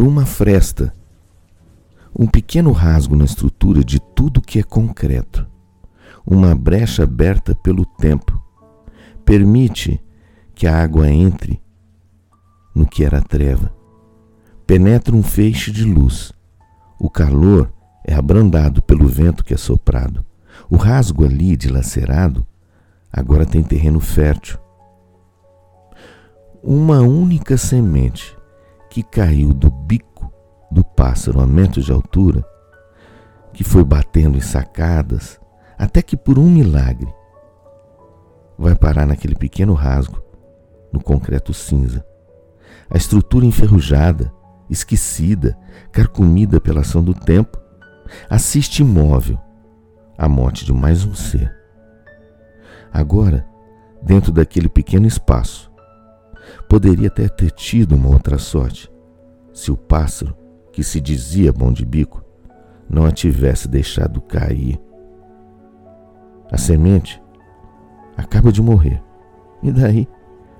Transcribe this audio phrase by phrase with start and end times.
[0.00, 0.92] uma fresta,
[2.18, 5.46] um pequeno rasgo na estrutura de tudo que é concreto,
[6.26, 8.42] uma brecha aberta pelo tempo,
[9.24, 10.02] permite
[10.54, 11.60] que a água entre
[12.74, 13.72] no que era treva.
[14.66, 16.32] Penetra um feixe de luz.
[16.98, 17.72] O calor
[18.04, 20.24] é abrandado pelo vento que é soprado.
[20.68, 22.46] O rasgo ali dilacerado
[23.12, 24.58] agora tem terreno fértil.
[26.62, 28.36] Uma única semente
[28.96, 30.32] que caiu do bico
[30.70, 32.42] do pássaro a metros de altura,
[33.52, 35.38] que foi batendo em sacadas,
[35.76, 37.12] até que por um milagre
[38.56, 40.22] vai parar naquele pequeno rasgo
[40.90, 42.02] no concreto cinza.
[42.88, 44.32] A estrutura enferrujada,
[44.70, 45.58] esquecida,
[45.92, 47.60] carcomida pela ação do tempo,
[48.30, 49.38] assiste imóvel
[50.16, 51.54] à morte de mais um ser.
[52.90, 53.46] Agora,
[54.00, 55.70] dentro daquele pequeno espaço,
[56.68, 58.90] poderia até ter tido uma outra sorte
[59.52, 60.36] se o pássaro,
[60.70, 62.22] que se dizia bom de bico,
[62.88, 64.78] não a tivesse deixado cair.
[66.52, 67.20] A semente
[68.16, 69.02] acaba de morrer.
[69.62, 70.06] E daí?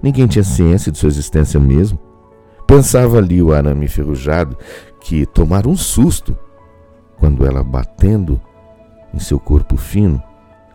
[0.00, 1.98] Ninguém tinha ciência de sua existência mesmo.
[2.66, 4.56] Pensava ali o arame enferrujado
[5.00, 6.38] que tomara um susto
[7.18, 8.40] quando ela, batendo
[9.12, 10.22] em seu corpo fino,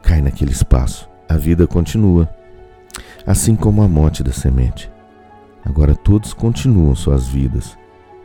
[0.01, 1.09] cai naquele espaço.
[1.27, 2.29] A vida continua,
[3.25, 4.91] assim como a morte da semente.
[5.65, 7.77] Agora todos continuam suas vidas.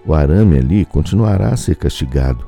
[0.06, 2.46] O arame ali continuará a ser castigado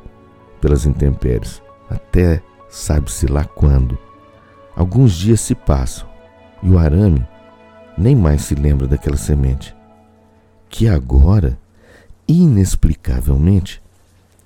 [0.60, 3.98] pelas intempéries, até sabe-se lá quando.
[4.74, 6.08] Alguns dias se passam
[6.62, 7.26] e o arame
[7.96, 9.74] nem mais se lembra daquela semente,
[10.68, 11.58] que agora,
[12.28, 13.82] inexplicavelmente,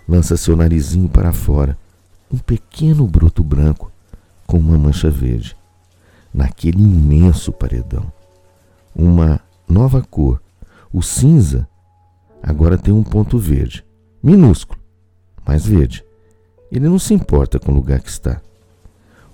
[0.08, 1.76] lança seu narizinho para fora,
[2.32, 3.90] um pequeno broto branco
[4.46, 5.56] com uma mancha verde,
[6.32, 8.12] naquele imenso paredão.
[8.94, 10.42] Uma nova cor,
[10.92, 11.68] o cinza,
[12.42, 13.84] agora tem um ponto verde,
[14.22, 14.80] minúsculo,
[15.46, 16.04] mas verde.
[16.70, 18.40] Ele não se importa com o lugar que está.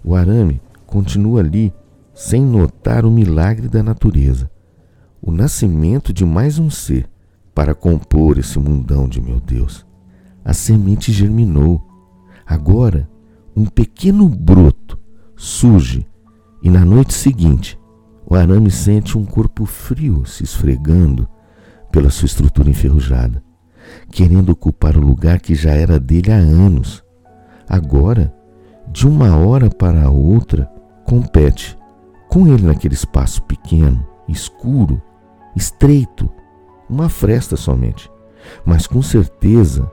[0.05, 1.73] O arame continua ali
[2.15, 4.51] sem notar o milagre da natureza,
[5.21, 7.09] o nascimento de mais um ser
[7.55, 9.85] para compor esse mundão de meu Deus.
[10.45, 11.83] A semente germinou.
[12.47, 13.09] Agora,
[13.57, 14.99] um pequeno broto
[15.35, 16.07] surge
[16.63, 17.79] e na noite seguinte,
[18.27, 21.29] o arame sente um corpo frio se esfregando
[21.93, 23.43] pela sua estrutura enferrujada,
[24.11, 27.05] querendo ocupar o lugar que já era dele há anos.
[27.69, 28.35] Agora,
[28.89, 30.69] de uma hora para outra,
[31.05, 31.79] compete
[32.29, 35.01] com ele naquele espaço pequeno, escuro,
[35.55, 36.29] estreito,
[36.91, 38.11] uma fresta somente,
[38.65, 39.91] mas com certeza,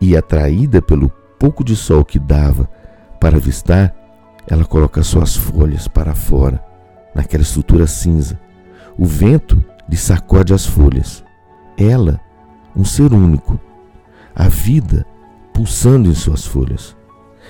[0.00, 2.68] e atraída pelo pouco de sol que dava
[3.20, 3.94] para avistar,
[4.46, 6.62] ela coloca suas folhas para fora,
[7.14, 8.38] naquela estrutura cinza.
[8.96, 11.24] O vento lhe sacode as folhas.
[11.76, 12.20] Ela,
[12.76, 13.58] um ser único,
[14.34, 15.06] a vida
[15.52, 16.96] pulsando em suas folhas.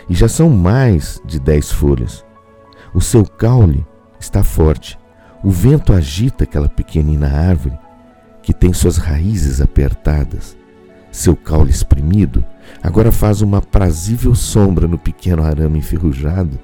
[0.08, 2.24] E já são mais de dez folhas.
[2.94, 3.86] O seu caule
[4.18, 4.98] está forte.
[5.42, 7.78] O vento agita aquela pequenina árvore
[8.42, 10.56] que tem suas raízes apertadas.
[11.10, 12.44] Seu caule espremido
[12.82, 16.58] agora faz uma prazível sombra no pequeno arame enferrujado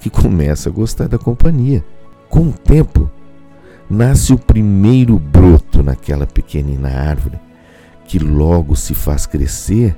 [0.00, 1.84] que começa a gostar da companhia.
[2.28, 3.10] Com o tempo,
[3.88, 7.38] nasce o primeiro broto naquela pequenina árvore,
[8.04, 9.96] que logo se faz crescer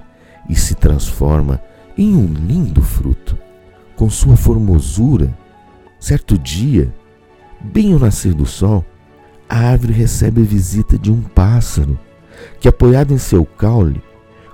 [0.48, 1.60] e se transforma
[1.96, 3.36] em um lindo fruto.
[3.96, 5.36] Com sua formosura,
[5.98, 6.92] certo dia,
[7.60, 8.84] Bem ao nascer do sol,
[9.48, 11.98] a árvore recebe a visita de um pássaro
[12.60, 14.00] que, apoiado em seu caule,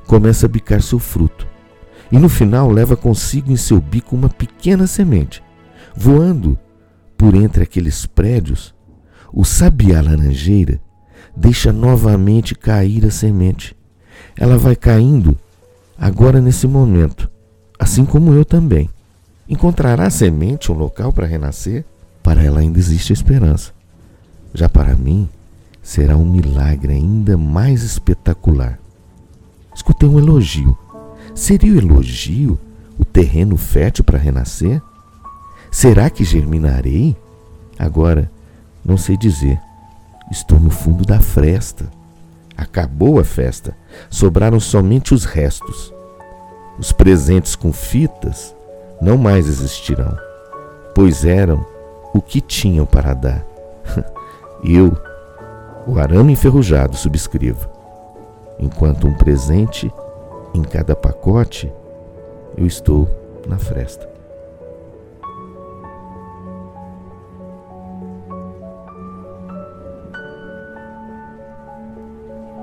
[0.06, 1.47] começa a bicar seu fruto
[2.11, 5.43] e no final leva consigo em seu bico uma pequena semente.
[5.95, 6.59] Voando
[7.17, 8.75] por entre aqueles prédios,
[9.33, 10.81] o sabiá laranjeira
[11.37, 13.77] deixa novamente cair a semente.
[14.37, 15.37] Ela vai caindo
[15.99, 17.31] agora nesse momento,
[17.79, 18.88] assim como eu também.
[19.49, 21.85] Encontrará a semente um local para renascer?
[22.25, 23.71] para ela ainda existe esperança.
[24.55, 25.29] Já para mim,
[25.83, 28.81] será um milagre ainda mais espetacular.
[29.77, 30.77] Escutei um elogio.
[31.35, 32.59] Seria o elogio
[32.99, 34.81] o terreno fértil para renascer?
[35.75, 37.17] Será que germinarei?
[37.76, 38.31] Agora,
[38.85, 39.61] não sei dizer.
[40.31, 41.91] Estou no fundo da fresta.
[42.56, 43.76] Acabou a festa.
[44.09, 45.93] Sobraram somente os restos.
[46.79, 48.55] Os presentes com fitas
[49.03, 50.17] não mais existirão,
[50.94, 51.67] pois eram
[52.15, 53.44] o que tinham para dar.
[54.62, 54.97] Eu,
[55.88, 57.69] o arame enferrujado, subscrevo.
[58.61, 59.93] Enquanto um presente
[60.55, 61.71] em cada pacote,
[62.56, 63.09] eu estou
[63.49, 64.15] na fresta.